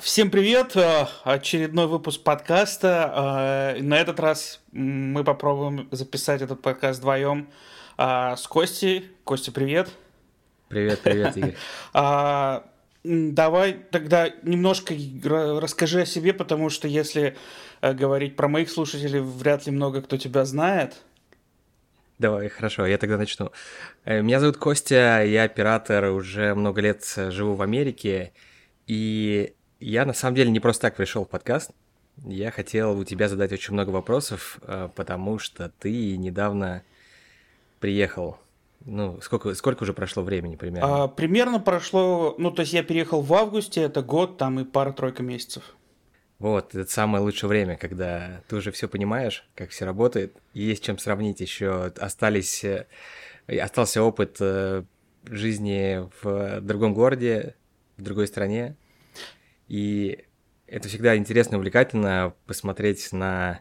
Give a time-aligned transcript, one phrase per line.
[0.00, 0.76] Всем привет!
[0.76, 3.74] Э, очередной выпуск подкаста.
[3.76, 7.50] Э, на этот раз мы попробуем записать этот подкаст вдвоем
[7.98, 9.10] э, с Костей.
[9.24, 9.90] Костя, привет!
[10.68, 11.54] Привет, привет, Игорь.
[11.92, 12.64] А,
[13.04, 14.94] давай тогда немножко
[15.60, 17.36] расскажи о себе, потому что если
[17.82, 20.96] говорить про моих слушателей, вряд ли много кто тебя знает.
[22.18, 23.52] Давай, хорошо, я тогда начну.
[24.06, 28.32] Меня зовут Костя, я оператор, уже много лет живу в Америке,
[28.86, 31.70] и я на самом деле не просто так пришел в подкаст.
[32.24, 36.82] Я хотел у тебя задать очень много вопросов, э, потому что ты недавно
[37.80, 38.38] приехал.
[38.84, 41.04] Ну, сколько, сколько уже прошло времени примерно?
[41.04, 45.22] А, примерно прошло, ну, то есть я переехал в августе, это год, там и пара-тройка
[45.22, 45.76] месяцев.
[46.38, 50.98] Вот, это самое лучшее время, когда ты уже все понимаешь, как все работает, есть чем
[50.98, 51.92] сравнить еще.
[51.98, 52.86] Остались, э,
[53.58, 54.84] остался опыт э,
[55.24, 57.54] жизни в другом городе,
[57.98, 58.76] в другой стране,
[59.70, 60.24] и
[60.66, 63.60] это всегда интересно и увлекательно посмотреть на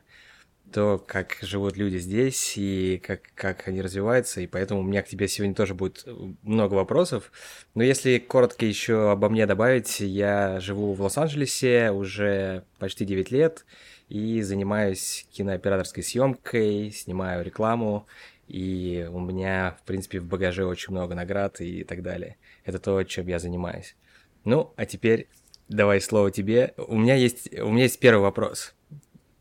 [0.74, 5.08] то, как живут люди здесь и как, как они развиваются, и поэтому у меня к
[5.08, 6.08] тебе сегодня тоже будет
[6.42, 7.32] много вопросов.
[7.76, 13.68] Но если коротко еще обо мне добавить, я живу в Лос-Анджелесе уже почти 9 лет
[14.08, 18.08] и занимаюсь кинооператорской съемкой, снимаю рекламу,
[18.48, 22.38] и у меня, в принципе, в багаже очень много наград и так далее.
[22.66, 23.96] Это то, чем я занимаюсь.
[24.44, 25.28] Ну, а теперь
[25.70, 26.74] Давай слово тебе.
[26.78, 28.74] У меня есть, у меня есть первый вопрос.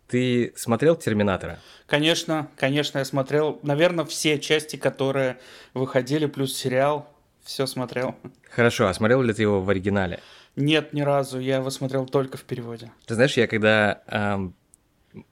[0.06, 1.58] Ты смотрел Терминатора?
[1.86, 3.58] Конечно, конечно, я смотрел.
[3.62, 5.38] Наверное, все части, которые
[5.74, 7.10] выходили, плюс сериал,
[7.42, 8.14] все смотрел.
[8.50, 10.20] Хорошо, а смотрел ли ты его в оригинале?
[10.54, 11.38] Нет, ни разу.
[11.40, 12.90] Я его смотрел только в переводе.
[13.06, 14.54] Ты знаешь, я когда эм,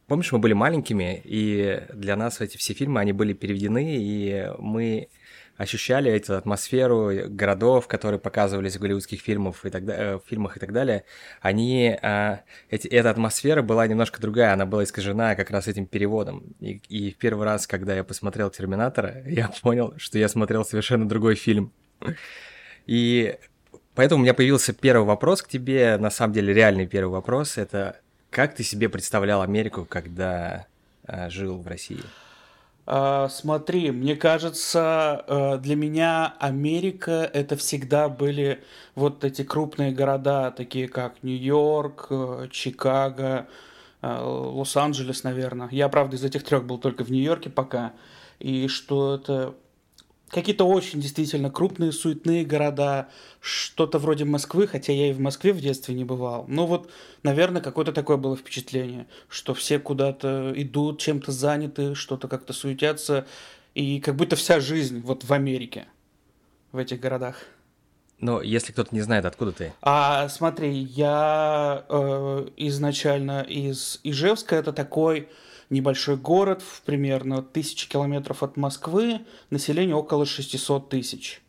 [0.06, 5.08] Помнишь, мы были маленькими, и для нас эти все фильмы, они были переведены, и мы
[5.56, 10.72] ощущали эту атмосферу городов, которые показывались в голливудских фильмах и так, э, фильмах и так
[10.72, 11.04] далее,
[11.40, 12.36] они, э,
[12.70, 16.54] эти, эта атмосфера была немножко другая, она была искажена как раз этим переводом.
[16.60, 21.34] И, в первый раз, когда я посмотрел «Терминатора», я понял, что я смотрел совершенно другой
[21.34, 21.72] фильм.
[22.86, 23.36] И
[23.94, 28.00] поэтому у меня появился первый вопрос к тебе, на самом деле реальный первый вопрос, это
[28.30, 30.66] как ты себе представлял Америку, когда
[31.06, 32.02] э, жил в России?
[32.86, 38.62] Uh, смотри, мне кажется, uh, для меня Америка это всегда были
[38.94, 43.48] вот эти крупные города, такие как Нью-Йорк, uh, Чикаго,
[44.02, 45.68] Лос-Анджелес, наверное.
[45.72, 47.92] Я, правда, из этих трех был только в Нью-Йорке пока.
[48.38, 49.54] И что это
[50.30, 53.08] какие-то очень действительно крупные, суетные города,
[53.40, 56.44] что-то вроде Москвы, хотя я и в Москве в детстве не бывал.
[56.48, 56.90] Но вот,
[57.22, 63.26] наверное, какое-то такое было впечатление, что все куда-то идут, чем-то заняты, что-то как-то суетятся,
[63.74, 65.86] и как будто вся жизнь вот в Америке,
[66.72, 67.36] в этих городах.
[68.18, 69.72] Но если кто-то не знает, откуда ты?
[69.82, 75.28] А смотри, я э, изначально из Ижевска, это такой
[75.70, 81.42] небольшой город, примерно тысячи километров от Москвы, население около 600 тысяч.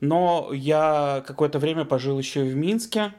[0.00, 3.14] Но я какое-то время пожил еще в Минске,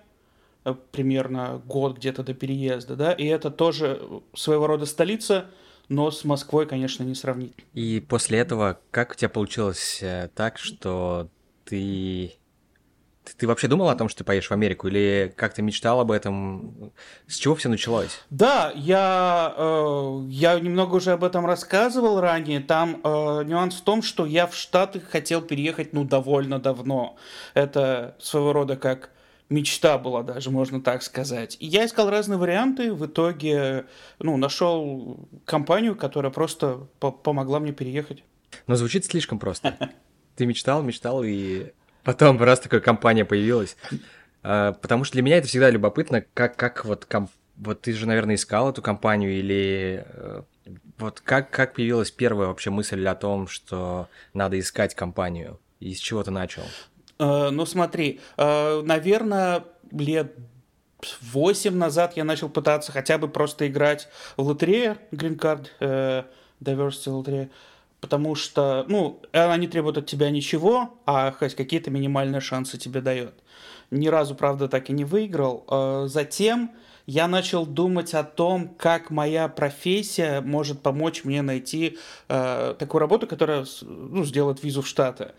[0.66, 4.02] э, примерно год где-то до переезда, да, и это тоже
[4.34, 5.46] своего рода столица,
[5.90, 7.54] но с Москвой, конечно, не сравнить.
[7.74, 11.30] И после этого как у тебя получилось э, так, что
[11.66, 12.34] ты
[13.24, 16.00] ты, ты вообще думал о том, что ты поедешь в Америку, или как ты мечтал
[16.00, 16.92] об этом?
[17.28, 18.20] С чего все началось?
[18.30, 22.60] Да, я, э, я немного уже об этом рассказывал ранее.
[22.62, 27.18] Там э, нюанс в том, что я в Штаты хотел переехать, ну, довольно давно.
[27.54, 29.12] Это своего рода как
[29.50, 31.58] мечта была даже, можно так сказать.
[31.60, 33.86] И я искал разные варианты, в итоге,
[34.18, 38.24] ну, нашел компанию, которая просто по помогла мне переехать.
[38.66, 39.78] Но звучит слишком просто.
[40.36, 41.72] Ты мечтал, мечтал и
[42.04, 43.78] Потом раз такая компания появилась.
[44.44, 47.30] А, потому что для меня это всегда любопытно, как, как вот, комп...
[47.58, 50.42] вот ты же, наверное, искал эту компанию или э,
[50.98, 55.60] вот как, как появилась первая вообще мысль о том, что надо искать компанию?
[55.80, 56.64] И с чего ты начал?
[57.20, 60.36] Uh, ну смотри, uh, наверное, лет
[61.22, 66.26] восемь назад я начал пытаться хотя бы просто играть в лотерею Green Card,
[66.60, 67.50] Diversity лотерея
[68.02, 73.00] потому что, ну, она не требует от тебя ничего, а хоть какие-то минимальные шансы тебе
[73.00, 73.36] дает.
[73.92, 75.64] Ни разу, правда, так и не выиграл.
[75.68, 76.72] А затем
[77.12, 81.98] я начал думать о том, как моя профессия может помочь мне найти
[82.30, 85.32] э, такую работу, которая ну, сделает визу в Штаты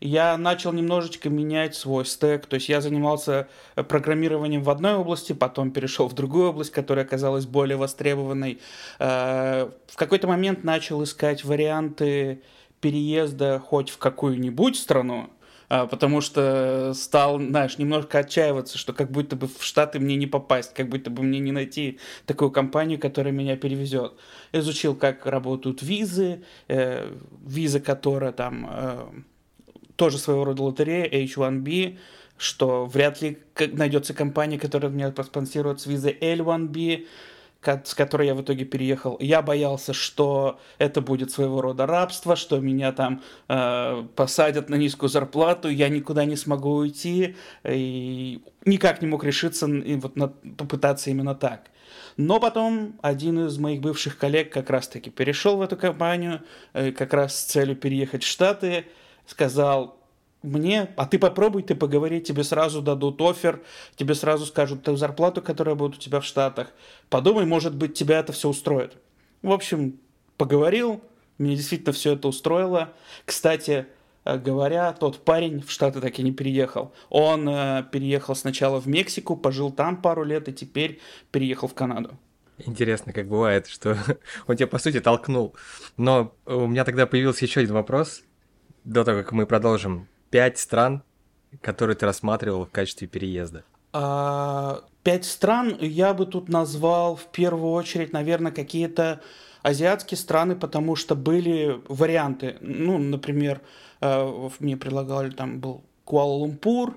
[0.00, 2.46] я начал немножечко менять свой стек.
[2.46, 7.04] То есть я занимался э, программированием в одной области, потом перешел в другую область, которая
[7.04, 8.58] оказалась более востребованной.
[8.98, 12.42] Э, в какой-то момент начал искать варианты
[12.80, 15.28] переезда хоть в какую-нибудь страну,
[15.70, 20.74] потому что стал, знаешь, немножко отчаиваться, что как будто бы в Штаты мне не попасть,
[20.74, 24.14] как будто бы мне не найти такую компанию, которая меня перевезет.
[24.50, 27.14] Изучил, как работают визы, э,
[27.46, 29.06] виза, которая там э,
[29.94, 31.98] тоже своего рода лотерея, H1B,
[32.36, 33.38] что вряд ли
[33.72, 37.06] найдется компания, которая меня проспонсирует с визой L1B,
[37.62, 39.16] с которой я в итоге переехал.
[39.20, 45.10] Я боялся, что это будет своего рода рабство, что меня там э, посадят на низкую
[45.10, 51.10] зарплату, я никуда не смогу уйти, и никак не мог решиться и вот на, попытаться
[51.10, 51.70] именно так.
[52.16, 56.42] Но потом один из моих бывших коллег как раз-таки перешел в эту компанию,
[56.72, 58.86] э, как раз с целью переехать в Штаты,
[59.26, 59.99] сказал,
[60.42, 63.60] мне, а ты попробуй, ты поговори, тебе сразу дадут офер,
[63.96, 66.68] тебе сразу скажут ту зарплату, которая будет у тебя в Штатах.
[67.10, 68.96] Подумай, может быть, тебя это все устроит.
[69.42, 70.00] В общем,
[70.36, 71.02] поговорил,
[71.38, 72.92] мне действительно все это устроило.
[73.26, 73.86] Кстати,
[74.24, 76.92] э, говоря, тот парень в Штаты так и не переехал.
[77.10, 81.00] Он э, переехал сначала в Мексику, пожил там пару лет и теперь
[81.30, 82.18] переехал в Канаду.
[82.58, 83.96] Интересно, как бывает, что
[84.46, 85.54] он тебя, по сути, толкнул.
[85.96, 88.22] Но у меня тогда появился еще один вопрос,
[88.84, 91.02] до того, как мы продолжим пять стран,
[91.60, 93.64] которые ты рассматривал в качестве переезда?
[93.92, 99.20] А, пять стран я бы тут назвал в первую очередь, наверное, какие-то
[99.62, 102.56] азиатские страны, потому что были варианты.
[102.60, 103.60] Ну, например,
[104.00, 106.96] э, мне предлагали, там был Куала-Лумпур,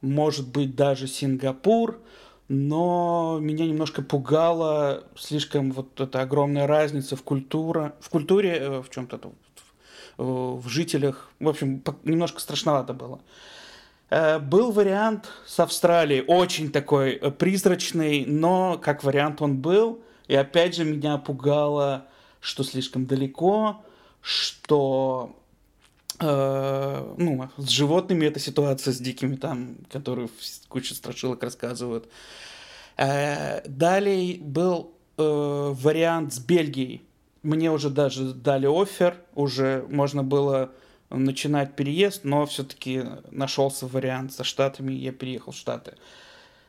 [0.00, 2.00] может быть, даже Сингапур,
[2.48, 8.90] но меня немножко пугала слишком вот эта огромная разница в, культура, в культуре, э, в
[8.90, 9.18] чем-то
[10.20, 11.30] в жителях.
[11.40, 13.20] В общем, немножко страшновато было.
[14.10, 20.02] Э, был вариант с Австралией, очень такой э, призрачный, но как вариант он был.
[20.26, 22.06] И опять же меня пугало,
[22.40, 23.84] что слишком далеко,
[24.20, 25.36] что
[26.18, 30.28] э, ну, с животными эта ситуация с дикими там, которые
[30.68, 32.08] куча страшилок рассказывают.
[32.96, 37.02] Э, далее был э, вариант с Бельгией
[37.42, 40.70] мне уже даже дали офер, уже можно было
[41.08, 45.94] начинать переезд, но все-таки нашелся вариант со Штатами, я переехал в Штаты.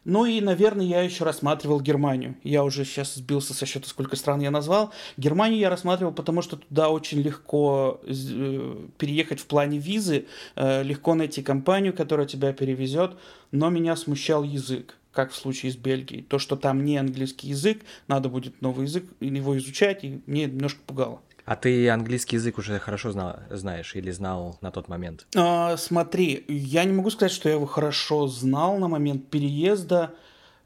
[0.03, 2.36] Ну и, наверное, я еще рассматривал Германию.
[2.44, 4.92] Я уже сейчас сбился со счета, сколько стран я назвал.
[5.15, 10.25] Германию я рассматривал, потому что туда очень легко э, переехать в плане визы,
[10.56, 13.15] э, легко найти компанию, которая тебя перевезет,
[13.51, 16.24] но меня смущал язык как в случае с Бельгией.
[16.24, 20.80] То, что там не английский язык, надо будет новый язык, его изучать, и мне немножко
[20.88, 21.21] пугало.
[21.45, 25.25] А ты английский язык уже хорошо знал, знаешь или знал на тот момент?
[25.35, 30.13] А, смотри, я не могу сказать, что я его хорошо знал на момент переезда,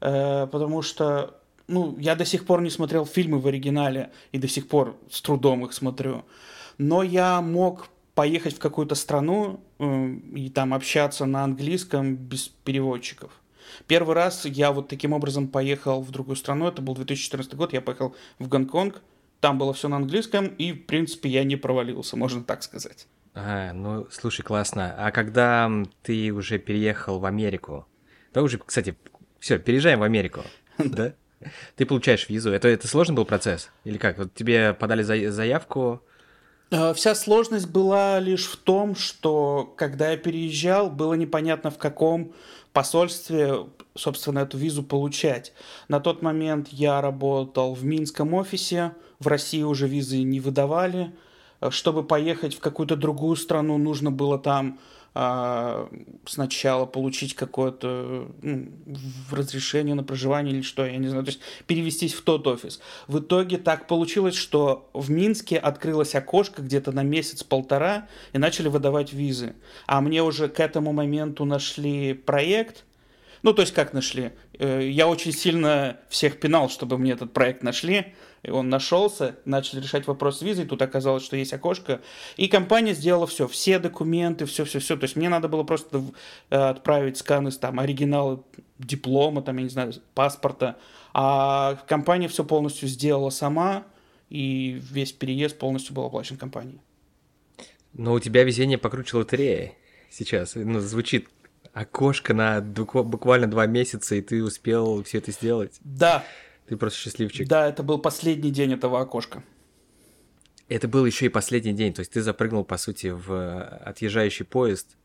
[0.00, 4.48] э, потому что ну, я до сих пор не смотрел фильмы в оригинале и до
[4.48, 6.24] сих пор с трудом их смотрю.
[6.78, 13.30] Но я мог поехать в какую-то страну э, и там общаться на английском без переводчиков.
[13.86, 17.80] Первый раз я вот таким образом поехал в другую страну, это был 2014 год, я
[17.80, 19.02] поехал в Гонконг,
[19.40, 23.06] там было все на английском, и, в принципе, я не провалился, можно так сказать.
[23.34, 24.94] А, ну, слушай, классно.
[24.98, 25.70] А когда
[26.02, 27.86] ты уже переехал в Америку,
[28.32, 28.96] то уже, кстати,
[29.38, 30.42] все, переезжаем в Америку,
[30.78, 31.14] да?
[31.76, 32.50] Ты получаешь визу.
[32.50, 33.70] Это, это сложный был процесс?
[33.84, 34.16] Или как?
[34.16, 36.02] Вот тебе подали заявку,
[36.70, 42.32] а, Вся сложность была лишь в том, что когда я переезжал, было непонятно в каком
[42.72, 45.52] посольстве, собственно, эту визу получать.
[45.88, 51.12] На тот момент я работал в Минском офисе, в России уже визы не выдавали.
[51.70, 54.78] Чтобы поехать в какую-то другую страну, нужно было там
[55.18, 55.88] а,
[56.26, 58.68] сначала получить какое-то ну,
[59.30, 62.80] разрешение на проживание или что, я не знаю, то есть перевестись в тот офис.
[63.08, 69.14] В итоге так получилось, что в Минске открылось окошко где-то на месяц-полтора и начали выдавать
[69.14, 69.54] визы.
[69.86, 72.84] А мне уже к этому моменту нашли проект,
[73.42, 74.32] ну, то есть как нашли?
[74.58, 78.12] Э, я очень сильно всех пинал, чтобы мне этот проект нашли.
[78.46, 82.00] И он нашелся, начали решать вопрос с визой, тут оказалось, что есть окошко.
[82.36, 84.96] И компания сделала все, все документы, все-все-все.
[84.96, 86.00] То есть мне надо было просто
[86.50, 88.38] э, отправить сканы, там, оригиналы
[88.78, 90.76] диплома, там, я не знаю, паспорта.
[91.12, 93.82] А компания все полностью сделала сама,
[94.30, 96.78] и весь переезд полностью был оплачен компанией.
[97.94, 99.74] Но у тебя везение покруче лотереи
[100.08, 100.54] сейчас.
[100.54, 101.28] Ну, звучит
[101.72, 105.80] окошко на буквально два месяца, и ты успел все это сделать.
[105.80, 106.24] Да,
[106.68, 107.48] ты просто счастливчик.
[107.48, 109.42] Да, это был последний день этого окошка.
[110.68, 114.44] Это был еще и последний день, то есть ты запрыгнул, по сути, в э, отъезжающий
[114.44, 114.96] поезд.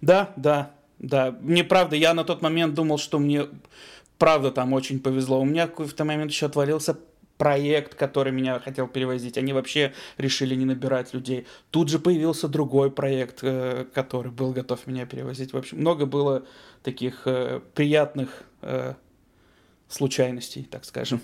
[0.00, 1.36] Да, да, да.
[1.42, 3.46] Мне правда, я на тот момент думал, что мне
[4.18, 5.40] правда там очень повезло.
[5.40, 6.98] У меня в какой-то момент еще отвалился
[7.36, 11.46] проект, который меня хотел перевозить, они вообще решили не набирать людей.
[11.70, 15.52] Тут же появился другой проект, э, который был готов меня перевозить.
[15.52, 16.46] В общем, много было
[16.82, 18.44] таких э, приятных
[19.88, 21.20] случайностей, так скажем.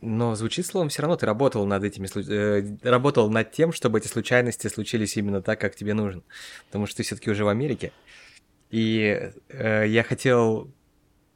[0.00, 4.06] Но звучит словом, все равно ты работал над этими э, работал над тем, чтобы эти
[4.06, 6.22] случайности случились именно так, как тебе нужно.
[6.66, 7.92] Потому что ты все-таки уже в Америке.
[8.70, 10.70] И э, я хотел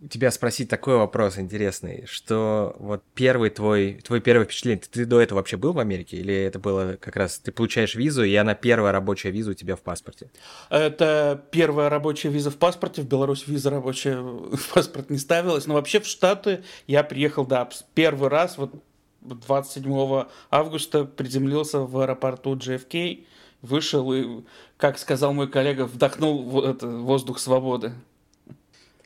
[0.09, 5.21] тебя спросить такой вопрос интересный, что вот первый твой, твой первое впечатление, ты, ты до
[5.21, 6.17] этого вообще был в Америке?
[6.17, 9.77] Или это было как раз, ты получаешь визу, и она первая рабочая виза у тебя
[9.77, 10.31] в паспорте?
[10.71, 15.75] Это первая рабочая виза в паспорте, в Беларусь виза рабочая в паспорт не ставилась, но
[15.75, 18.73] вообще в Штаты я приехал, да, первый раз, вот
[19.21, 23.25] 27 августа приземлился в аэропорту JFK,
[23.63, 24.43] вышел и,
[24.77, 27.93] как сказал мой коллега, вдохнул воздух свободы.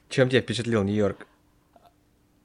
[0.08, 1.26] Чем тебя впечатлил Нью-Йорк?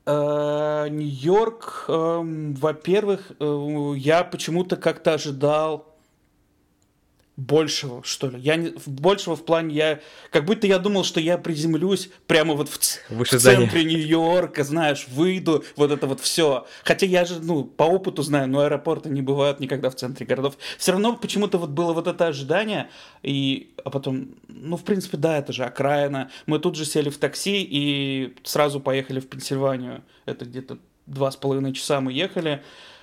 [0.06, 5.90] Э, Нью-Йорк, эм, во-первых, э, я почему-то как-то ожидал
[7.41, 8.39] большего, что ли.
[8.39, 12.69] Я не, большего в плане, я как будто я думал, что я приземлюсь прямо вот
[12.69, 12.77] в,
[13.10, 16.67] в центре Нью-Йорка, знаешь, выйду, вот это вот все.
[16.83, 20.57] Хотя я же, ну, по опыту знаю, но аэропорты не бывают никогда в центре городов.
[20.77, 22.89] Все равно почему-то вот было вот это ожидание,
[23.24, 26.29] и, а потом, ну, в принципе, да, это же окраина.
[26.45, 30.03] Мы тут же сели в такси и сразу поехали в Пенсильванию.
[30.25, 32.62] Это где-то два с половиной часа мы ехали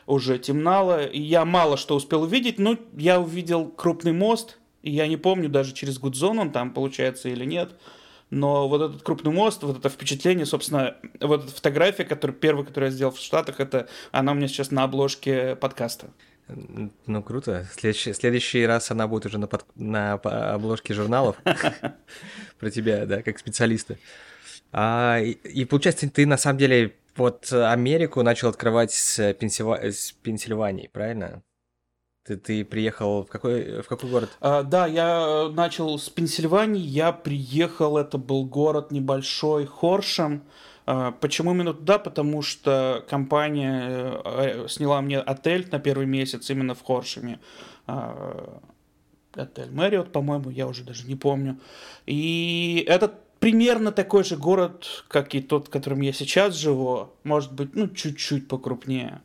[0.09, 5.07] уже темнало, и я мало что успел увидеть, но я увидел крупный мост, и я
[5.07, 7.73] не помню даже через Гудзон он там получается или нет,
[8.31, 12.91] но вот этот крупный мост, вот это впечатление, собственно, вот эта фотография, которая, первая, которую
[12.91, 16.09] я сделал в Штатах, это она у меня сейчас на обложке подкаста.
[17.07, 17.69] Ну, круто.
[17.77, 21.37] Следующий, следующий раз она будет уже на, под, на обложке журналов
[22.59, 23.99] про тебя, да, как специалиста.
[24.73, 29.79] А, и, и получается, ты на самом деле вот Америку начал открывать с, Пенсильва...
[29.83, 31.43] с Пенсильвании, правильно?
[32.29, 34.29] Ты, ты приехал в какой, в какой город?
[34.41, 36.83] А, да, я начал с Пенсильвании.
[36.83, 40.45] Я приехал, это был город небольшой, Хоршем.
[40.85, 41.99] А, почему именно туда?
[41.99, 47.41] Потому что компания э, сняла мне отель на первый месяц именно в Хоршеме.
[47.87, 48.61] А,
[49.33, 51.59] отель Мэриот, по-моему, я уже даже не помню.
[52.05, 57.52] И этот примерно такой же город, как и тот, в котором я сейчас живу, может
[57.52, 59.23] быть, ну, чуть-чуть покрупнее.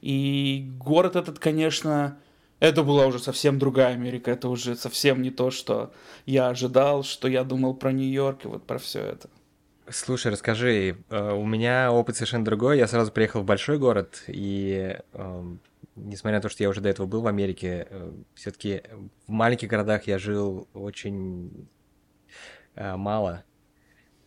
[0.00, 2.18] И город этот, конечно,
[2.60, 5.92] это была уже совсем другая Америка, это уже совсем не то, что
[6.24, 9.28] я ожидал, что я думал про Нью-Йорк и вот про все это.
[9.88, 12.78] Слушай, расскажи, э, у меня опыт совершенно другой.
[12.78, 15.60] Я сразу приехал в большой город, и эм,
[15.94, 18.82] несмотря на то, что я уже до этого был в Америке, э, все-таки
[19.26, 21.68] в маленьких городах я жил очень
[22.74, 23.44] э, мало.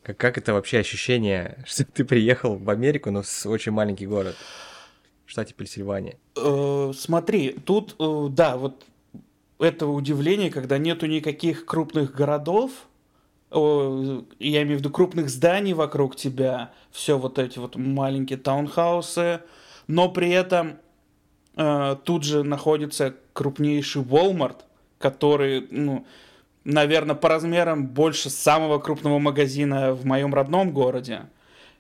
[0.10, 4.36] Как, как это вообще ощущение, что ты приехал в Америку, но с очень маленький город
[5.28, 6.18] в штате Пенсильвания?
[6.36, 8.86] Э, смотри, тут, э, да, вот
[9.60, 12.72] это удивление, когда нету никаких крупных городов,
[13.52, 19.42] я имею в виду крупных зданий вокруг тебя, все вот эти вот маленькие таунхаусы,
[19.88, 20.78] но при этом
[21.56, 24.58] э, тут же находится крупнейший Walmart,
[24.98, 26.06] который, ну,
[26.64, 31.30] наверное, по размерам больше самого крупного магазина в моем родном городе.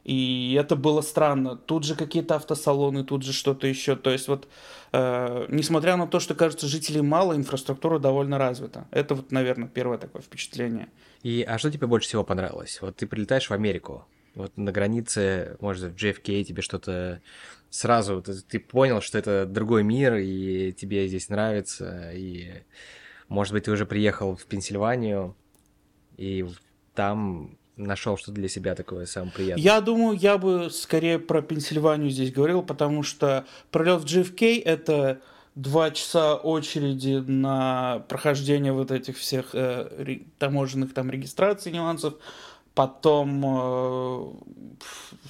[0.05, 1.55] И это было странно.
[1.55, 3.95] Тут же какие-то автосалоны, тут же что-то еще.
[3.95, 4.47] То есть вот,
[4.91, 8.87] э, несмотря на то, что, кажется, жителей мало, инфраструктура довольно развита.
[8.91, 10.87] Это вот, наверное, первое такое впечатление.
[11.21, 12.79] И а что тебе больше всего понравилось?
[12.81, 14.05] Вот ты прилетаешь в Америку,
[14.35, 17.21] вот на границе, может, в JFK тебе что-то
[17.69, 22.63] сразу, ты, ты понял, что это другой мир, и тебе здесь нравится, и
[23.29, 25.35] может быть, ты уже приехал в Пенсильванию
[26.17, 26.45] и
[26.93, 29.63] там нашел что-то для себя такое самое приятное?
[29.63, 35.21] Я думаю, я бы скорее про Пенсильванию здесь говорил, потому что пролет в JFK это
[35.55, 42.15] два часа очереди на прохождение вот этих всех э, таможенных там регистраций, нюансов,
[42.73, 44.31] потом э,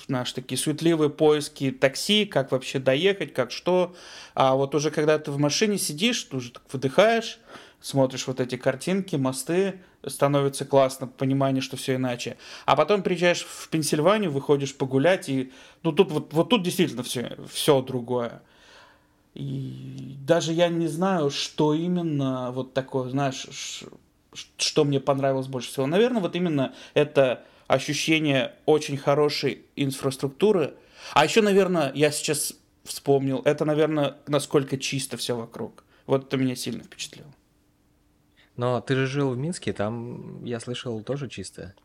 [0.07, 3.95] наши такие суетливые поиски такси, как вообще доехать, как что.
[4.35, 7.39] А вот уже когда ты в машине сидишь, ты уже так выдыхаешь,
[7.81, 12.37] смотришь вот эти картинки, мосты, становится классно, понимание, что все иначе.
[12.65, 15.51] А потом приезжаешь в Пенсильванию, выходишь погулять, и
[15.83, 18.41] ну тут вот, вот тут действительно все, все другое.
[19.33, 23.47] И даже я не знаю, что именно вот такое, знаешь,
[24.57, 25.87] что мне понравилось больше всего.
[25.87, 30.73] Наверное, вот именно это ощущение очень хорошей инфраструктуры.
[31.13, 35.83] А еще, наверное, я сейчас вспомнил, это, наверное, насколько чисто все вокруг.
[36.05, 37.31] Вот это меня сильно впечатлило.
[38.59, 41.75] Но ты же жил в Минске, там, я слышал, тоже чисто.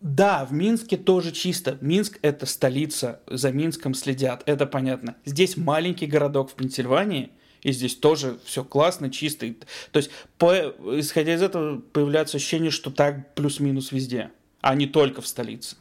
[0.00, 1.76] Да, в Минске тоже чисто.
[1.82, 5.16] Минск– это столица, за Минском следят, это понятно.
[5.26, 7.30] Здесь маленький городок в Пенсильвании,
[7.60, 9.52] и здесь тоже все классно, чисто.
[9.92, 10.54] То есть, по,
[10.98, 14.30] исходя из этого, появляется ощущение, что так плюс-минус везде,
[14.62, 15.76] а не только в столице.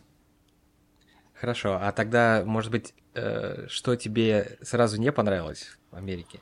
[1.35, 6.41] Хорошо, а тогда, может быть, э, что тебе сразу не понравилось в Америке?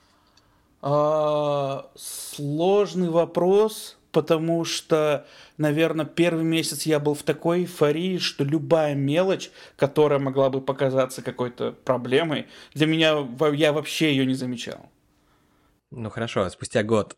[0.86, 5.26] А, сложный вопрос потому что,
[5.58, 11.22] наверное, первый месяц я был в такой эйфории, что любая мелочь, которая могла бы показаться
[11.22, 14.90] какой-то проблемой, для меня я вообще ее не замечал.
[15.90, 17.16] Ну хорошо, а спустя год,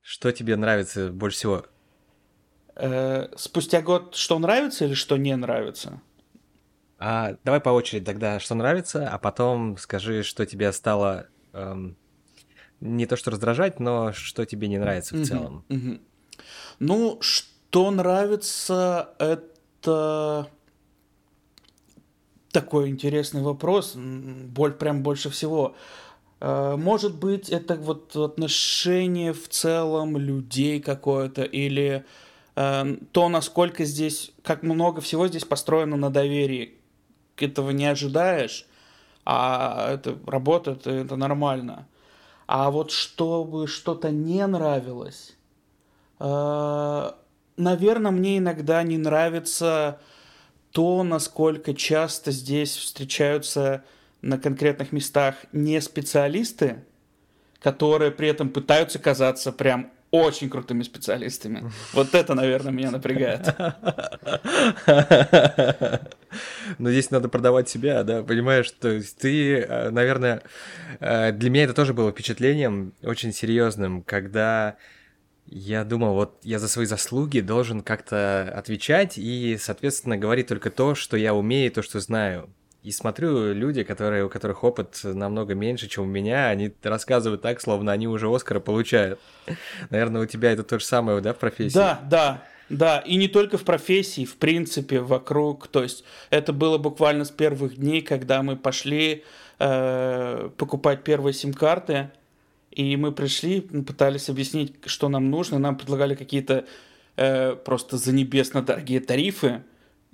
[0.00, 1.66] что тебе нравится больше всего?
[2.74, 6.00] Э, спустя год, что нравится или что не нравится?
[6.98, 11.96] А давай по очереди тогда, что нравится, а потом скажи, что тебе стало эм,
[12.82, 15.64] не то что раздражать, но что тебе не нравится в целом?
[16.78, 20.48] Ну, что нравится, это
[22.50, 23.94] такой интересный вопрос.
[23.96, 25.74] Боль прям больше всего.
[26.40, 32.04] Э, может быть, это вот отношение в целом людей какое-то, или
[32.56, 36.74] э, то, насколько здесь, как много всего здесь построено на доверии.
[37.36, 38.66] Этого не ожидаешь,
[39.24, 41.86] а это работает, это нормально.
[42.46, 45.36] А вот чтобы что-то не нравилось,
[46.18, 47.10] э,
[47.56, 50.00] наверное, мне иногда не нравится
[50.70, 53.84] то, насколько часто здесь встречаются
[54.22, 56.84] на конкретных местах не специалисты,
[57.60, 61.72] которые при этом пытаются казаться прям очень крутыми специалистами.
[61.94, 63.54] Вот это, наверное, меня напрягает.
[66.78, 68.70] Но здесь надо продавать себя, да, понимаешь?
[68.70, 70.42] То есть ты, э, наверное,
[71.00, 74.76] э, для меня это тоже было впечатлением очень серьезным, когда
[75.46, 80.94] я думал, вот я за свои заслуги должен как-то отвечать и, соответственно, говорить только то,
[80.94, 82.50] что я умею, то, что знаю.
[82.82, 87.60] И смотрю, люди, которые, у которых опыт намного меньше, чем у меня, они рассказывают так,
[87.60, 89.20] словно они уже Оскара получают.
[89.90, 91.74] Наверное, у тебя это то же самое, да, в профессии?
[91.74, 95.68] Да, да, да, и не только в профессии, в принципе, вокруг.
[95.68, 99.22] То есть это было буквально с первых дней, когда мы пошли
[99.60, 102.10] э, покупать первые сим-карты,
[102.72, 106.64] и мы пришли, пытались объяснить, что нам нужно, нам предлагали какие-то
[107.16, 109.62] э, просто занебесно дорогие тарифы,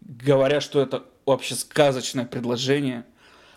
[0.00, 3.04] говоря, что это вообще сказочное предложение.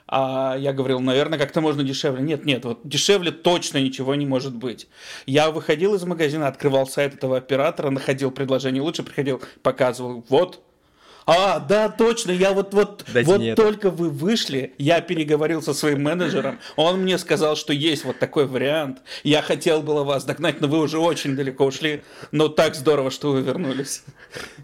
[0.08, 2.22] А я говорил, наверное, как-то можно дешевле.
[2.22, 4.88] Нет, нет, вот дешевле точно ничего не может быть.
[5.26, 10.62] Я выходил из магазина, открывал сайт этого оператора, находил предложение лучше, приходил, показывал, вот,
[11.26, 16.04] а, да, точно, я вот, вот, Дайте вот только вы вышли, я переговорил со своим
[16.04, 19.02] менеджером, он мне сказал, что есть вот такой вариант.
[19.24, 23.32] Я хотел было вас догнать, но вы уже очень далеко ушли, но так здорово, что
[23.32, 24.04] вы вернулись.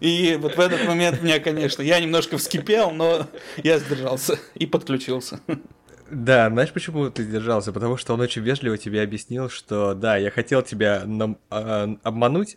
[0.00, 3.26] И вот в этот момент меня, конечно, я немножко вскипел, но
[3.62, 5.40] я сдержался и подключился.
[6.10, 7.72] Да, знаешь, почему ты сдержался?
[7.72, 12.56] Потому что он очень вежливо тебе объяснил, что да, я хотел тебя нам, э, обмануть,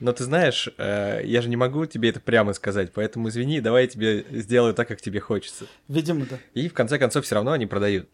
[0.00, 3.82] но ты знаешь, э, я же не могу тебе это прямо сказать, поэтому извини, давай
[3.82, 5.66] я тебе сделаю так, как тебе хочется.
[5.88, 6.38] Видимо, да.
[6.54, 8.08] И в конце концов все равно они продают.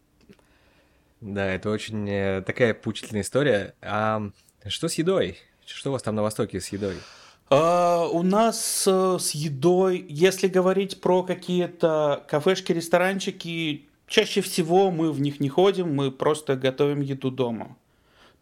[1.21, 3.75] Да, это очень э, такая поучительная история.
[3.81, 4.21] А
[4.67, 5.37] что с едой?
[5.65, 6.95] Что у вас там на Востоке с едой?
[7.49, 15.11] Uh, у нас uh, с едой, если говорить про какие-то кафешки, ресторанчики, чаще всего мы
[15.11, 17.77] в них не ходим, мы просто готовим еду дома.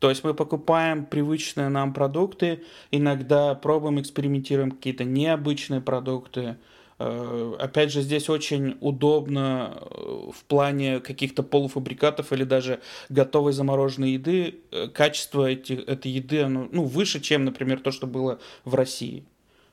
[0.01, 6.57] То есть мы покупаем привычные нам продукты, иногда пробуем, экспериментируем какие-то необычные продукты.
[6.97, 14.13] Э, опять же, здесь очень удобно э, в плане каких-то полуфабрикатов или даже готовой замороженной
[14.13, 14.61] еды.
[14.71, 19.23] Э, качество эти, этой еды оно, ну, выше, чем, например, то, что было в России.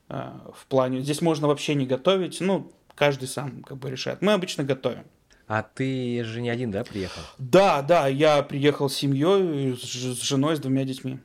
[0.09, 4.21] В плане, здесь можно вообще не готовить, ну, каждый сам как бы решает.
[4.21, 5.05] Мы обычно готовим.
[5.49, 7.23] А ты же не один, да, приехал?
[7.39, 11.17] Да, да, я приехал с семьей, с, женой, с двумя детьми.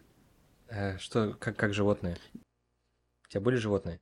[0.71, 2.17] Э, что, как, как животные?
[2.35, 4.01] У тебя были животные?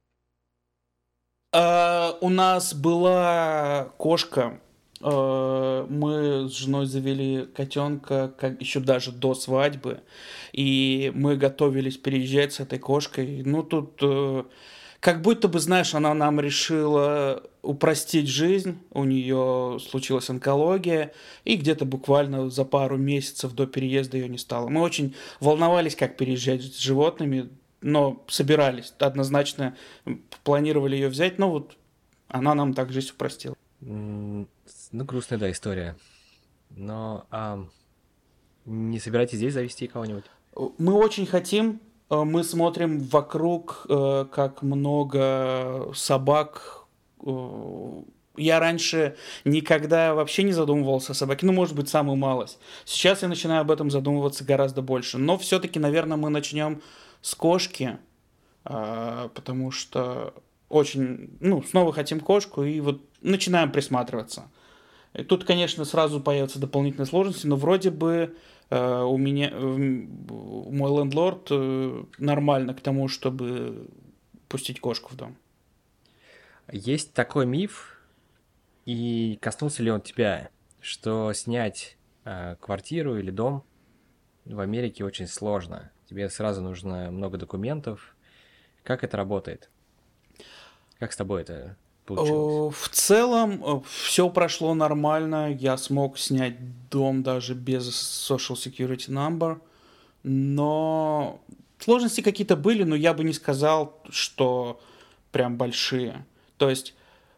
[1.52, 4.60] Э, у нас была кошка.
[5.00, 10.02] Э, мы с женой завели котенка как еще даже до свадьбы.
[10.52, 13.42] И мы готовились переезжать с этой кошкой.
[13.44, 14.44] Ну, тут э,
[15.00, 21.12] как будто бы, знаешь, она нам решила упростить жизнь, у нее случилась онкология,
[21.44, 24.68] и где-то буквально за пару месяцев до переезда ее не стало.
[24.68, 29.76] Мы очень волновались, как переезжать с животными, но собирались, однозначно
[30.44, 31.76] планировали ее взять, но вот
[32.28, 33.54] она нам так жизнь упростила.
[33.80, 34.46] Ну,
[34.92, 35.96] грустная, да, история.
[36.70, 37.64] Но а,
[38.64, 40.24] не собираетесь здесь завести кого-нибудь?
[40.78, 46.81] Мы очень хотим, э, мы смотрим вокруг, э, как много собак.
[48.36, 52.58] Я раньше никогда вообще не задумывался о собаке, ну, может быть, самую малость.
[52.84, 55.18] Сейчас я начинаю об этом задумываться гораздо больше.
[55.18, 56.80] Но все-таки, наверное, мы начнем
[57.20, 57.98] с кошки,
[58.64, 60.32] потому что
[60.70, 64.50] очень, ну, снова хотим кошку, и вот начинаем присматриваться.
[65.14, 68.34] И тут, конечно, сразу появятся дополнительные сложности, но вроде бы
[68.70, 73.88] э, у меня, э, мой лендлорд э, нормально к тому, чтобы
[74.48, 75.36] пустить кошку в дом.
[76.72, 77.98] Есть такой миф,
[78.86, 80.48] и коснулся ли он тебя,
[80.80, 83.62] что снять э, квартиру или дом
[84.46, 85.92] в Америке очень сложно.
[86.08, 88.16] Тебе сразу нужно много документов.
[88.84, 89.68] Как это работает?
[90.98, 92.74] Как с тобой это получилось?
[92.74, 95.52] В целом э, все прошло нормально.
[95.52, 99.60] Я смог снять дом даже без Social Security Number.
[100.22, 101.38] Но
[101.78, 104.80] сложности какие-то были, но я бы не сказал, что
[105.32, 106.24] прям большие.
[106.62, 106.94] То есть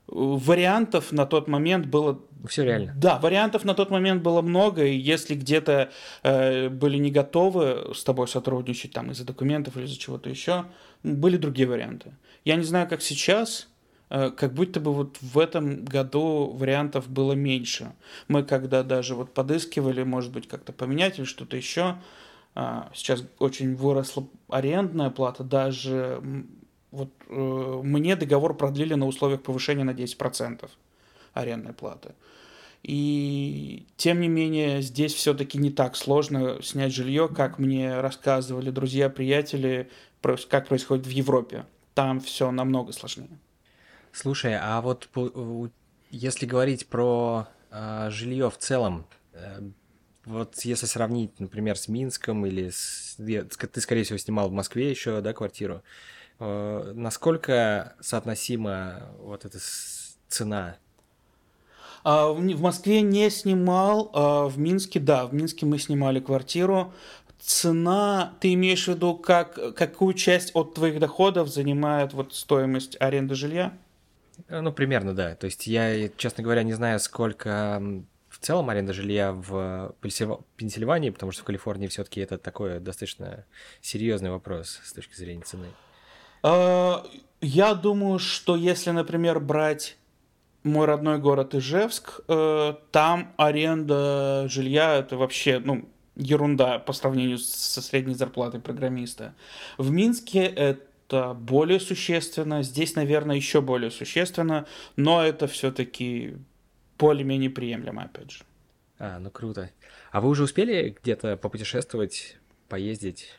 [0.09, 2.21] э, вариантов на тот момент было...
[2.47, 2.93] Все реально.
[2.95, 5.91] Да, вариантов на тот момент было много, и если где-то
[6.23, 10.67] э, были не готовы с тобой сотрудничать там из-за документов или из-за чего-то еще,
[11.03, 12.13] были другие варианты.
[12.45, 13.69] Я не знаю, как сейчас,
[14.11, 17.93] Э, как будто бы вот в этом году вариантов было меньше.
[18.29, 21.97] Мы когда даже вот подыскивали, может быть, как-то поменять или что-то еще,
[22.55, 26.23] а, сейчас очень выросла арендная плата, даже
[26.95, 30.71] вот э, мне договор продлили на условиях повышения на 10%
[31.33, 32.15] арендной платы.
[32.85, 39.09] И тем не менее, здесь все-таки не так сложно снять жилье, как мне рассказывали друзья,
[39.11, 39.91] приятели,
[40.49, 41.67] как происходит в Европе.
[41.95, 43.39] Там все намного сложнее.
[44.13, 45.09] Слушай, а вот
[46.11, 49.61] если говорить про э, жилье в целом, э,
[50.27, 53.17] вот если сравнить, например, с Минском или с...
[53.17, 55.77] Ты, скорее всего, снимал в Москве еще, да, квартиру.
[55.77, 59.59] Э, насколько соотносима вот эта
[60.29, 60.77] цена?
[62.05, 66.93] А, в Москве не снимал, а в Минске, да, в Минске мы снимали квартиру.
[67.41, 73.35] Цена, ты имеешь в виду, как, какую часть от твоих доходов занимает вот стоимость аренды
[73.35, 73.77] жилья?
[74.49, 75.35] Э, ну, примерно, да.
[75.35, 77.83] То есть я, честно говоря, не знаю, сколько
[78.29, 79.95] в целом аренда жилья в
[80.57, 83.47] Пенсильвании, потому что в Калифорнии все-таки это такой достаточно
[83.81, 85.69] серьезный вопрос с точки зрения цены.
[86.45, 87.03] А,
[87.41, 89.97] я думаю, что если, например, брать
[90.63, 97.81] мой родной город Ижевск, э, там аренда жилья это вообще, ну, ерунда по сравнению со
[97.81, 99.35] средней зарплатой программиста.
[99.79, 106.37] В Минске это более существенно, здесь, наверное, еще более существенно, но это все-таки
[106.99, 108.45] более-менее приемлемо, опять же.
[108.99, 109.71] А, ну круто.
[110.13, 112.37] А вы уже успели где-то попутешествовать,
[112.69, 113.31] поездить?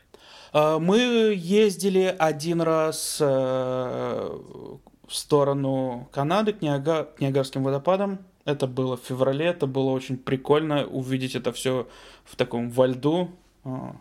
[0.58, 7.10] А, мы ездили один раз э, в сторону Канады к, Ниага...
[7.20, 8.20] Ниагарским водопадам.
[8.46, 11.86] Это было в феврале, это было очень прикольно увидеть это все
[12.24, 13.32] в таком во льду.
[13.64, 13.96] А,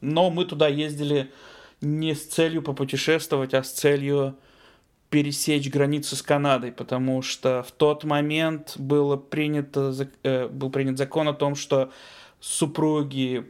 [0.00, 1.30] но мы туда ездили
[1.80, 4.36] не с целью попутешествовать, а с целью
[5.10, 11.28] пересечь границу с Канадой, потому что в тот момент было принято, э, был принят закон
[11.28, 11.92] о том, что
[12.40, 13.46] супруги,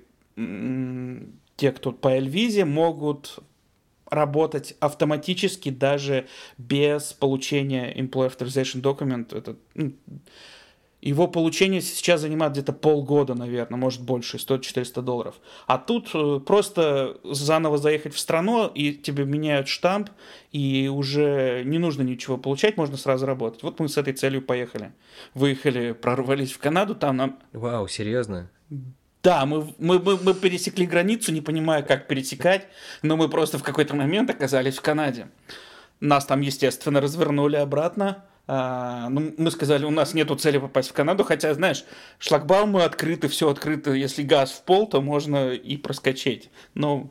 [1.56, 3.38] те, кто по Эльвизе, могут
[4.06, 6.26] работать автоматически даже
[6.58, 9.36] без получения Employer Authorization Document.
[9.36, 9.56] Это,
[11.04, 15.34] его получение сейчас занимает где-то полгода, наверное, может больше, 100-400 долларов.
[15.66, 20.08] А тут э, просто заново заехать в страну, и тебе меняют штамп,
[20.50, 23.62] и уже не нужно ничего получать, можно сразу работать.
[23.62, 24.92] Вот мы с этой целью поехали.
[25.34, 27.38] Выехали, прорвались в Канаду, там нам...
[27.52, 28.50] Вау, серьезно?
[29.24, 32.66] Да, мы, мы, мы, мы пересекли границу, не понимая, как пересекать,
[33.00, 35.28] но мы просто в какой-то момент оказались в Канаде.
[35.98, 40.92] Нас там, естественно, развернули обратно, а, ну, мы сказали, у нас нету цели попасть в
[40.92, 41.84] Канаду, хотя, знаешь,
[42.18, 43.92] шлагбаумы открыты, все открыто.
[43.92, 46.50] Если газ в пол, то можно и проскочить.
[46.74, 47.10] Но,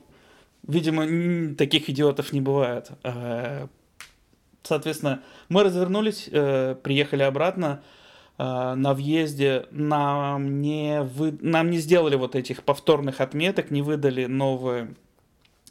[0.68, 2.92] видимо, таких идиотов не бывает.
[3.04, 3.68] А,
[4.62, 7.82] соответственно, мы развернулись, э, приехали обратно.
[8.38, 11.38] А, на въезде нам не, вы...
[11.42, 14.96] нам не сделали вот этих повторных отметок, не выдали новые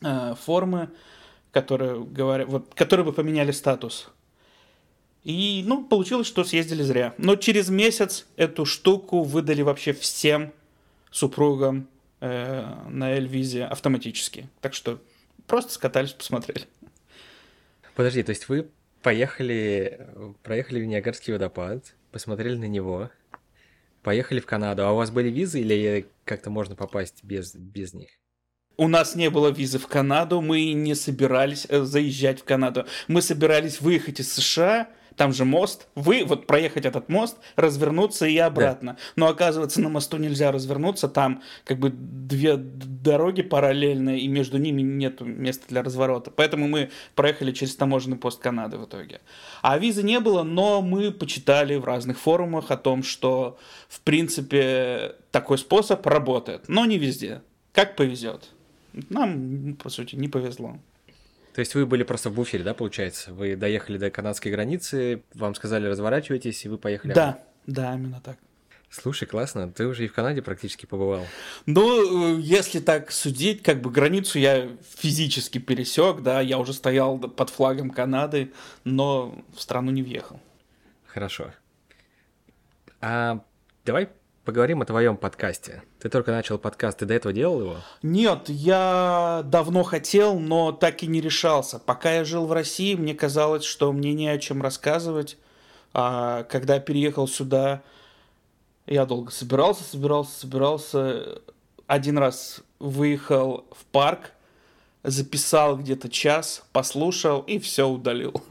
[0.02, 0.90] э, формы,
[1.50, 4.08] которые, говорят, вот, которые бы поменяли статус.
[5.24, 7.14] И, ну, получилось, что съездили зря.
[7.18, 10.52] Но через месяц эту штуку выдали вообще всем
[11.10, 11.88] супругам
[12.20, 14.48] э, на Эльвизе автоматически.
[14.60, 15.00] Так что
[15.46, 16.66] просто скатались, посмотрели.
[17.94, 18.68] Подожди, то есть вы
[19.02, 20.08] поехали,
[20.42, 23.10] проехали в Ниагарский водопад, посмотрели на него,
[24.02, 28.10] поехали в Канаду, а у вас были визы или как-то можно попасть без, без них?
[28.76, 32.86] У нас не было визы в Канаду, мы не собирались э, заезжать в Канаду.
[33.06, 38.36] Мы собирались выехать из США, там же мост, вы вот проехать этот мост, развернуться и
[38.38, 38.92] обратно.
[38.92, 38.98] Да.
[39.16, 44.82] Но оказывается, на мосту нельзя развернуться, там как бы две дороги параллельные, и между ними
[44.82, 46.30] нет места для разворота.
[46.30, 49.20] Поэтому мы проехали через таможенный пост Канады в итоге.
[49.62, 55.16] А визы не было, но мы почитали в разных форумах о том, что в принципе
[55.30, 57.42] такой способ работает, но не везде.
[57.72, 58.50] Как повезет.
[59.08, 60.78] Нам, по сути, не повезло.
[61.54, 63.32] То есть вы были просто в буфере, да, получается?
[63.32, 67.12] Вы доехали до канадской границы, вам сказали разворачивайтесь, и вы поехали?
[67.12, 68.38] Да, да, именно так.
[68.88, 71.24] Слушай, классно, ты уже и в Канаде практически побывал.
[71.64, 77.48] Ну, если так судить, как бы границу я физически пересек, да, я уже стоял под
[77.48, 78.52] флагом Канады,
[78.84, 80.38] но в страну не въехал.
[81.06, 81.52] Хорошо.
[83.00, 83.42] А
[83.86, 84.10] давай
[84.44, 85.82] поговорим о твоем подкасте.
[86.00, 87.76] Ты только начал подкаст, ты до этого делал его?
[88.02, 91.78] Нет, я давно хотел, но так и не решался.
[91.78, 95.38] Пока я жил в России, мне казалось, что мне не о чем рассказывать.
[95.94, 97.82] А когда я переехал сюда,
[98.86, 101.42] я долго собирался, собирался, собирался.
[101.86, 104.32] Один раз выехал в парк,
[105.02, 108.42] записал где-то час, послушал и все удалил.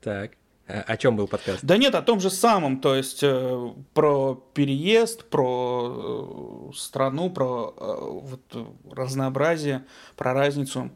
[0.00, 0.32] Так.
[0.66, 1.60] Э, о чем был подкаст?
[1.62, 7.74] Да нет, о том же самом, то есть э, про переезд, про э, страну, про
[7.76, 9.84] э, вот, разнообразие,
[10.16, 10.90] про разницу.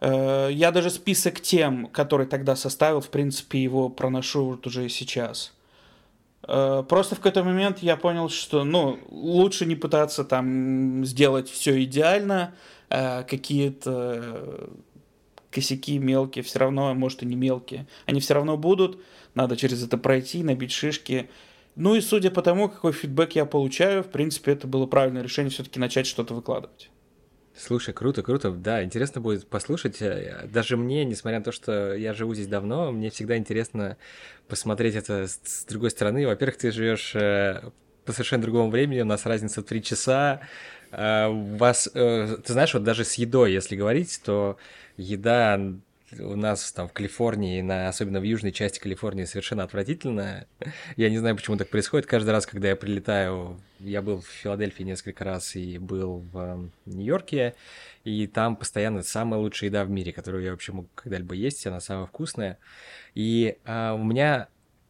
[0.00, 5.52] Э, я даже список тем, который тогда составил, в принципе, его проношу вот уже сейчас.
[6.46, 11.82] Э, просто в какой-то момент я понял, что ну, лучше не пытаться там сделать все
[11.82, 12.54] идеально,
[12.90, 14.68] э, какие-то
[15.54, 17.86] косяки мелкие, все равно, может, и не мелкие.
[18.06, 19.00] Они все равно будут,
[19.34, 21.30] надо через это пройти, набить шишки.
[21.76, 25.50] Ну и судя по тому, какой фидбэк я получаю, в принципе, это было правильное решение
[25.50, 26.90] все-таки начать что-то выкладывать.
[27.56, 28.50] Слушай, круто, круто.
[28.50, 30.02] Да, интересно будет послушать.
[30.02, 33.96] Э, даже мне, несмотря на то, что я живу здесь давно, мне всегда интересно
[34.48, 36.26] посмотреть это с другой стороны.
[36.26, 37.62] Во-первых, ты живешь э,
[38.04, 40.40] по совершенно другому времени, у нас разница три часа.
[40.96, 44.56] Э, у вас, ты знаешь, вот даже с едой, если говорить, то
[44.96, 45.58] еда
[46.20, 50.46] у нас там в Калифорнии, на, особенно в южной части Калифорнии, совершенно отвратительная.
[50.96, 52.06] Я не знаю, почему так происходит.
[52.06, 56.68] Каждый раз, когда я прилетаю, я был в Филадельфии несколько раз и был в э,
[56.86, 57.54] Нью-Йорке,
[58.04, 61.80] и там постоянно самая лучшая еда в мире, которую я вообще мог когда-либо есть, она
[61.80, 62.58] самая вкусная.
[63.14, 64.48] И а, у меня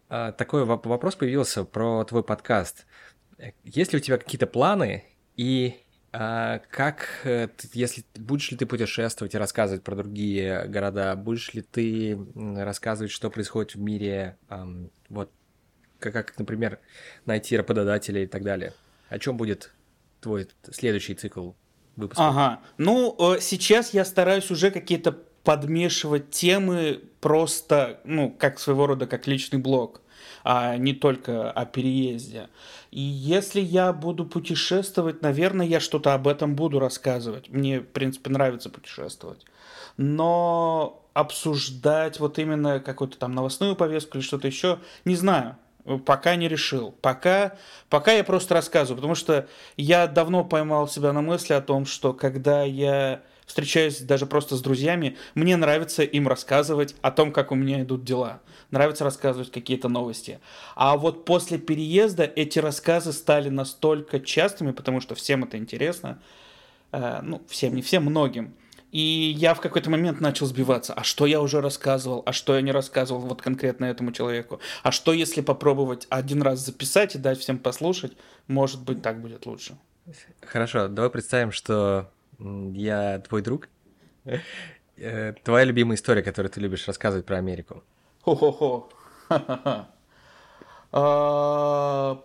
[0.08, 2.86] а, такой вопрос появился про твой подкаст.
[3.64, 5.04] Есть ли у тебя какие-то планы
[5.36, 5.83] и
[6.16, 11.62] а как, э, если будешь ли ты путешествовать и рассказывать про другие города, будешь ли
[11.62, 14.38] ты рассказывать, что происходит в мире,
[15.08, 15.32] вот
[15.98, 16.78] как, как, например,
[17.26, 18.74] найти работодателя и так далее?
[19.08, 19.72] О чем будет
[20.20, 21.52] твой следующий цикл
[21.96, 22.28] выпуска?
[22.28, 25.10] Ага, ну э, сейчас я стараюсь уже какие-то
[25.42, 30.00] подмешивать темы просто, ну, как своего рода, как личный блог
[30.44, 32.48] а не только о переезде.
[32.90, 37.48] И если я буду путешествовать, наверное, я что-то об этом буду рассказывать.
[37.48, 39.44] Мне, в принципе, нравится путешествовать.
[39.96, 45.56] Но обсуждать вот именно какую-то там новостную повестку или что-то еще, не знаю.
[46.06, 46.92] Пока не решил.
[47.02, 47.56] Пока,
[47.90, 52.14] пока я просто рассказываю, потому что я давно поймал себя на мысли о том, что
[52.14, 57.54] когда я встречаюсь даже просто с друзьями, мне нравится им рассказывать о том, как у
[57.54, 58.40] меня идут дела.
[58.70, 60.40] Нравится рассказывать какие-то новости.
[60.74, 66.20] А вот после переезда эти рассказы стали настолько частыми, потому что всем это интересно.
[66.92, 68.54] Э, ну, всем, не всем, многим.
[68.94, 70.94] И я в какой-то момент начал сбиваться.
[70.94, 72.22] А что я уже рассказывал?
[72.26, 74.60] А что я не рассказывал вот конкретно этому человеку?
[74.84, 78.12] А что если попробовать один раз записать и дать всем послушать?
[78.46, 79.76] Может быть, так будет лучше.
[80.42, 83.68] Хорошо, давай представим, что я твой друг.
[84.96, 87.82] Э, твоя любимая история, которую ты любишь рассказывать про Америку.
[88.22, 88.88] Хо-хо-хо.
[90.96, 92.22] А,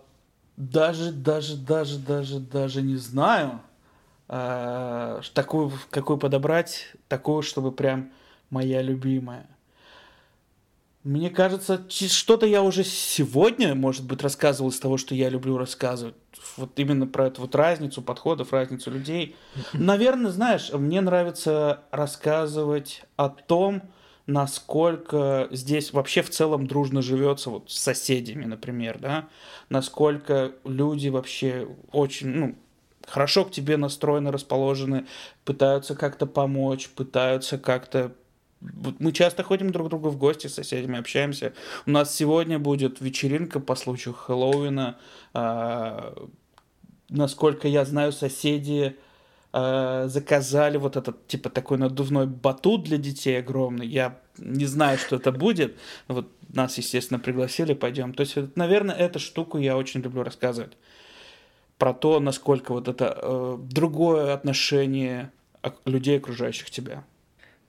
[0.56, 3.60] даже, даже, даже, даже, даже не знаю,
[4.28, 8.12] а, такую, какую подобрать, такую, чтобы прям
[8.48, 9.48] моя любимая.
[11.02, 16.14] Мне кажется, что-то я уже сегодня, может быть, рассказывал из того, что я люблю рассказывать.
[16.58, 19.34] Вот именно про эту вот разницу подходов, разницу людей.
[19.72, 23.82] Наверное, знаешь, мне нравится рассказывать о том,
[24.26, 29.28] насколько здесь вообще в целом дружно живется вот с соседями, например, да,
[29.70, 32.54] насколько люди вообще очень, ну,
[33.06, 35.06] хорошо к тебе настроены, расположены,
[35.46, 38.12] пытаются как-то помочь, пытаются как-то
[38.60, 41.54] мы часто ходим друг к другу в гости с соседями, общаемся.
[41.86, 44.98] У нас сегодня будет вечеринка по случаю Хэллоуина.
[45.32, 46.28] А,
[47.08, 48.96] насколько я знаю, соседи
[49.52, 53.86] э, заказали вот этот, типа, такой надувной батут для детей огромный.
[53.86, 55.76] Я не знаю, что это будет.
[56.08, 58.12] Вот нас, естественно, пригласили, пойдем.
[58.12, 60.72] То есть, наверное, эту штуку я очень люблю рассказывать.
[61.78, 65.32] Про то, насколько вот это э, другое отношение
[65.86, 67.04] людей, окружающих тебя.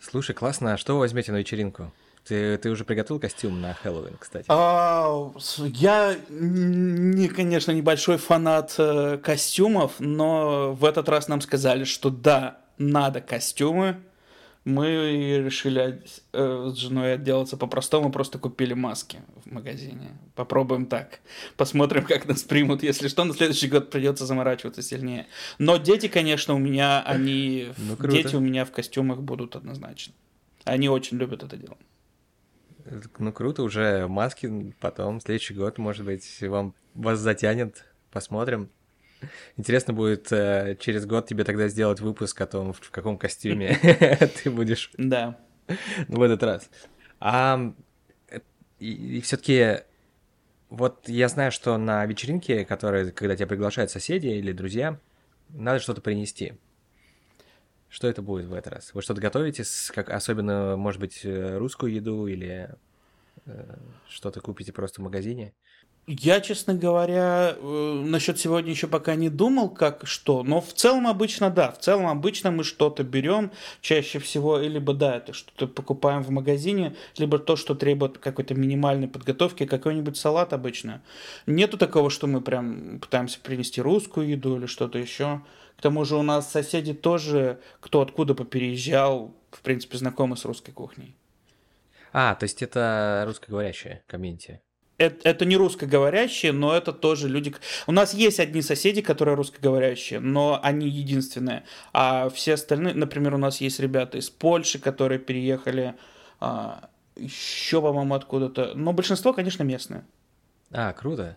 [0.01, 0.73] Слушай, классно.
[0.73, 1.91] А что вы возьмете на вечеринку?
[2.27, 4.45] Ты, ты уже приготовил костюм на Хэллоуин, кстати?
[4.47, 12.09] А, я, не, конечно, небольшой фанат э, костюмов, но в этот раз нам сказали, что
[12.09, 13.97] да, надо костюмы.
[14.63, 20.19] Мы решили э, с женой отделаться по-простому, просто купили маски в магазине.
[20.35, 21.19] Попробуем так.
[21.57, 22.83] Посмотрим, как нас примут.
[22.83, 25.25] Если что, на следующий год придется заморачиваться сильнее.
[25.57, 27.69] Но дети, конечно, у меня, они...
[27.77, 30.13] Ну, дети у меня в костюмах будут однозначно.
[30.63, 31.77] Они очень любят это дело.
[33.17, 38.69] Ну, круто, уже маски, потом следующий год, может быть, вам вас затянет, посмотрим.
[39.57, 43.77] Интересно будет э, через год тебе тогда сделать выпуск о том, в каком костюме
[44.43, 44.91] ты будешь.
[44.97, 45.37] Да.
[46.07, 46.69] В этот раз.
[47.19, 47.73] А
[48.79, 49.81] и, все-таки
[50.71, 54.99] вот я знаю, что на вечеринке, которая, когда тебя приглашают соседи или друзья,
[55.49, 56.53] надо что-то принести.
[57.89, 58.93] Что это будет в этот раз?
[58.93, 62.73] Вы что-то готовите, как, особенно, может быть, э, русскую еду или
[63.45, 65.53] э, что-то купите просто в магазине?
[66.07, 71.05] Я, честно говоря, э, насчет сегодня еще пока не думал, как что, но в целом
[71.05, 76.23] обычно да, в целом обычно мы что-то берем, чаще всего, либо да, это что-то покупаем
[76.23, 81.03] в магазине, либо то, что требует какой-то минимальной подготовки, какой-нибудь салат обычно.
[81.45, 85.43] Нету такого, что мы прям пытаемся принести русскую еду или что-то еще.
[85.77, 90.71] К тому же у нас соседи тоже, кто откуда попереезжал, в принципе, знакомы с русской
[90.71, 91.15] кухней.
[92.11, 94.61] А, то есть это русскоговорящая комьюнити?
[95.01, 97.55] Это, это не русскоговорящие, но это тоже люди...
[97.87, 101.63] У нас есть одни соседи, которые русскоговорящие, но они единственные.
[101.91, 105.95] А все остальные, например, у нас есть ребята из Польши, которые переехали
[106.39, 108.73] а, еще, по-моему, откуда-то.
[108.75, 110.05] Но большинство, конечно, местные.
[110.71, 111.35] А, круто.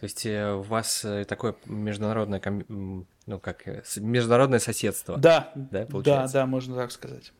[0.00, 5.16] То есть э, у вас э, такое международное, ну как, э, международное соседство.
[5.16, 6.34] Да, да, получается?
[6.34, 7.32] да, да, можно так сказать.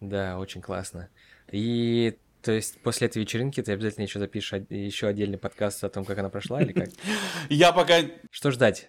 [0.00, 1.08] Да, очень классно.
[1.50, 2.18] И
[2.48, 6.16] то есть после этой вечеринки ты обязательно еще запишешь еще отдельный подкаст о том, как
[6.16, 6.88] она прошла, или как?
[7.50, 7.96] Я пока...
[8.30, 8.88] Что ждать?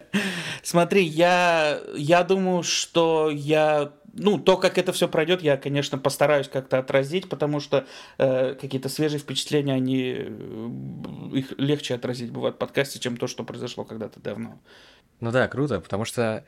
[0.64, 6.48] Смотри, я, я думаю, что я ну, то, как это все пройдет, я, конечно, постараюсь
[6.48, 7.86] как-то отразить, потому что
[8.18, 10.70] э, какие-то свежие впечатления, они э,
[11.34, 14.62] их легче отразить бывает в подкасте, чем то, что произошло когда-то давно.
[15.22, 16.46] Ну да, круто, потому что,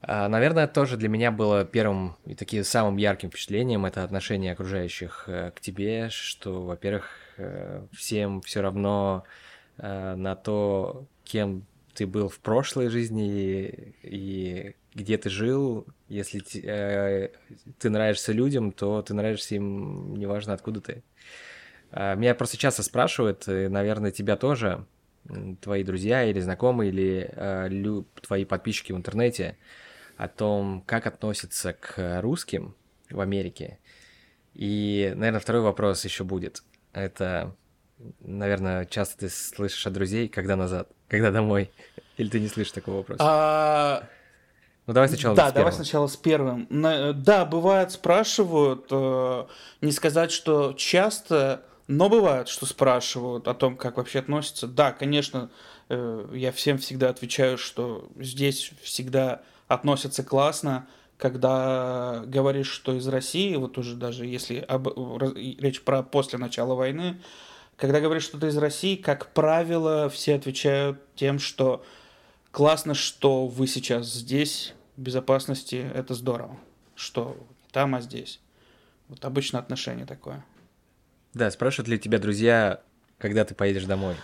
[0.00, 5.24] а, наверное, тоже для меня было первым и таким самым ярким впечатлением это отношение окружающих
[5.26, 9.24] э, к тебе, что, во-первых, э, всем все равно
[9.76, 15.86] на то, кем ты был в прошлой жизни и где ты жил.
[16.08, 17.30] Если э,
[17.78, 21.02] ты нравишься людям, то ты нравишься им, неважно откуда ты.
[21.90, 24.86] Э, меня просто часто спрашивают, и, наверное, тебя тоже,
[25.60, 29.56] твои друзья или знакомые, или э, лю, твои подписчики в интернете,
[30.16, 32.74] о том, как относятся к русским
[33.10, 33.78] в Америке.
[34.54, 36.62] И, наверное, второй вопрос еще будет.
[36.92, 37.56] Это,
[38.20, 41.70] наверное, часто ты слышишь от друзей, когда назад, когда домой.
[42.16, 43.22] Или ты не слышишь такого вопроса?
[43.24, 44.08] А...
[44.86, 46.68] Ну давай сначала да, с давай сначала с первым.
[46.70, 49.46] Да, бывает спрашивают, э,
[49.80, 54.66] не сказать, что часто, но бывает, что спрашивают о том, как вообще относятся.
[54.66, 55.50] Да, конечно,
[55.88, 60.86] э, я всем всегда отвечаю, что здесь всегда относятся классно,
[61.18, 64.88] когда говоришь, что из России, вот уже даже если об,
[65.36, 67.20] речь про после начала войны,
[67.76, 71.84] когда говоришь, что ты из России, как правило, все отвечают тем, что
[72.50, 76.56] классно, что вы сейчас здесь, в безопасности, это здорово.
[76.94, 77.36] Что
[77.72, 78.40] там, а здесь.
[79.08, 80.44] Вот обычно отношение такое.
[81.34, 82.80] Да, спрашивают ли тебя друзья,
[83.18, 84.14] когда ты поедешь домой?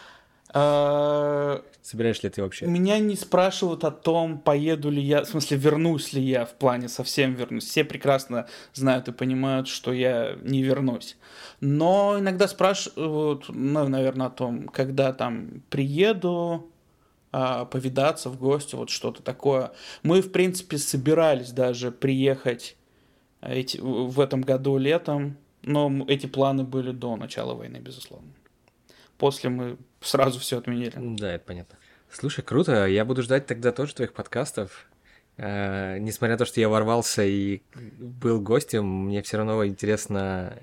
[0.52, 1.62] А...
[1.82, 2.66] Собираешь ли ты вообще?
[2.66, 6.88] Меня не спрашивают о том, поеду ли я, в смысле, вернусь ли я в плане
[6.88, 7.64] совсем вернусь.
[7.64, 11.16] Все прекрасно знают и понимают, что я не вернусь.
[11.60, 16.70] Но иногда спрашивают, ну, наверное, о том, когда там приеду,
[17.32, 19.72] а, повидаться в гости, вот что-то такое.
[20.02, 22.76] Мы, в принципе, собирались даже приехать
[23.40, 28.32] эти, в этом году летом, но эти планы были до начала войны, безусловно.
[29.18, 30.94] После мы сразу все отменили.
[30.96, 31.76] Да, это понятно.
[32.10, 32.86] Слушай, круто.
[32.86, 34.86] Я буду ждать тогда тоже твоих подкастов.
[35.36, 40.54] Uh, несмотря на то, что я ворвался и был гостем, мне все равно интересно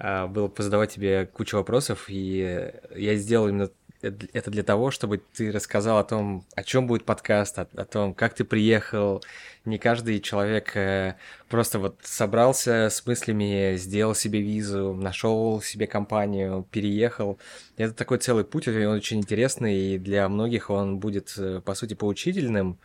[0.00, 3.70] uh, было позадавать тебе кучу вопросов, и я сделал именно
[4.02, 8.14] это для того, чтобы ты рассказал о том, о чем будет подкаст, о, о том,
[8.14, 9.22] как ты приехал.
[9.64, 11.16] Не каждый человек э,
[11.48, 17.38] просто вот собрался с мыслями, сделал себе визу, нашел себе компанию, переехал.
[17.76, 21.94] Это такой целый путь, он очень интересный, и для многих он будет, э, по сути,
[21.94, 22.78] поучительным.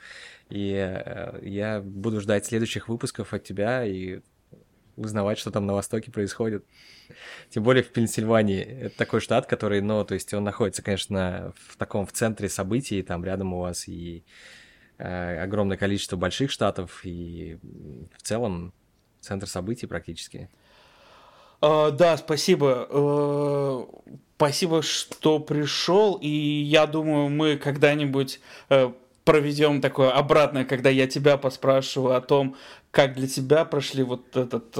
[0.49, 4.19] И э, я буду ждать следующих выпусков от тебя и
[4.97, 6.65] узнавать, что там на Востоке происходит.
[7.49, 8.61] Тем более в Пенсильвании.
[8.61, 13.01] Это такой штат, который, ну, то есть он находится, конечно, в таком в центре событий,
[13.03, 14.23] там рядом у вас и
[14.97, 17.57] э, огромное количество больших штатов, и
[18.17, 18.73] в целом
[19.21, 20.49] центр событий практически.
[21.59, 22.87] Uh, да, спасибо.
[22.91, 23.89] Uh,
[24.35, 26.19] спасибо, что пришел.
[26.21, 28.39] И я думаю, мы когда-нибудь
[28.69, 28.93] uh,
[29.27, 32.55] проведем такое обратное, когда я тебя поспрашиваю о том,
[32.91, 34.77] как для тебя прошли вот этот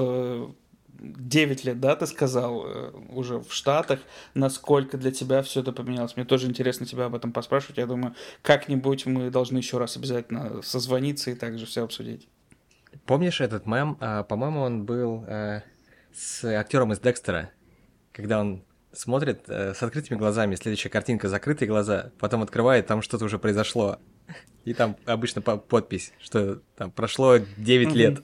[0.98, 4.00] 9 лет, да, ты сказал, э, уже в Штатах,
[4.34, 6.16] насколько для тебя все это поменялось.
[6.16, 7.78] Мне тоже интересно тебя об этом поспрашивать.
[7.78, 12.28] Я думаю, как-нибудь мы должны еще раз обязательно созвониться и также все обсудить.
[13.06, 13.96] Помнишь этот мем?
[14.00, 15.62] А, по-моему, он был э,
[16.12, 17.50] с актером из Декстера,
[18.12, 23.24] когда он смотрит э, с открытыми глазами, следующая картинка закрытые глаза, потом открывает, там что-то
[23.24, 23.98] уже произошло.
[24.64, 28.22] И там обычно подпись, что там прошло 9 лет.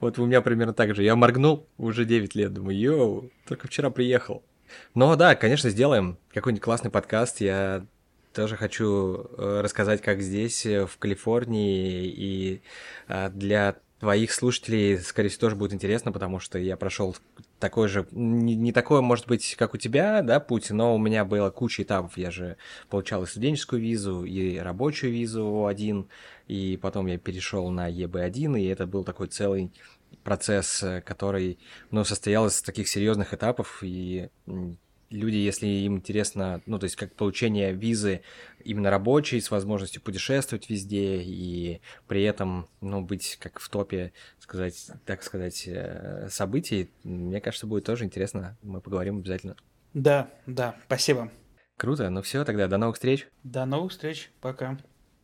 [0.00, 1.02] Вот у меня примерно так же.
[1.02, 4.42] Я моргнул уже 9 лет, думаю, йоу, только вчера приехал.
[4.94, 7.40] Но да, конечно, сделаем какой-нибудь классный подкаст.
[7.40, 7.86] Я
[8.32, 12.62] тоже хочу э, рассказать, как здесь, э, в Калифорнии, и
[13.08, 17.16] э, для твоих слушателей, скорее всего, тоже будет интересно, потому что я прошел
[17.58, 21.24] такой же, не, не такой, может быть, как у тебя, да, путь, но у меня
[21.24, 22.18] было куча этапов.
[22.18, 22.56] Я же
[22.90, 26.08] получал и студенческую визу, и рабочую визу один,
[26.46, 29.72] и потом я перешел на ЕБ-1, и это был такой целый
[30.22, 31.58] процесс, который,
[31.90, 34.28] ну, состоял из таких серьезных этапов, и
[35.10, 38.22] люди, если им интересно, ну, то есть как получение визы
[38.64, 44.90] именно рабочей, с возможностью путешествовать везде и при этом, ну, быть как в топе, сказать,
[45.04, 48.56] так сказать, э, событий, мне кажется, будет тоже интересно.
[48.62, 49.56] Мы поговорим обязательно.
[49.94, 51.30] Да, да, спасибо.
[51.76, 53.28] Круто, ну все, тогда до новых встреч.
[53.42, 54.78] До новых встреч, пока.